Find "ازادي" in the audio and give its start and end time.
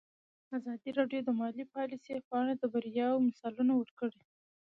0.57-0.89